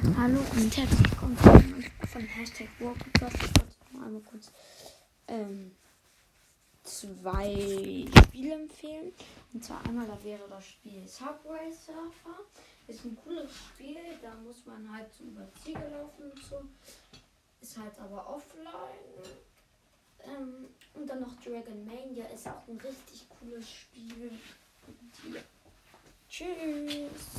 [0.00, 3.02] Hallo und herzlich willkommen zu einem von Hashtag Warcraft.
[3.10, 4.52] Ich wollte noch einmal kurz
[5.26, 5.72] ähm,
[6.84, 9.12] zwei Spiele empfehlen.
[9.52, 12.38] Und zwar einmal, da wäre das Spiel Subway Surfer.
[12.86, 16.62] Ist ein cooles Spiel, da muss man halt so über Ziege laufen und so.
[17.60, 19.26] Ist halt aber offline.
[20.24, 24.30] Ähm, und dann noch Dragon Mania ist auch ein richtig cooles Spiel.
[24.86, 25.40] Und ja.
[26.30, 27.37] Tschüss.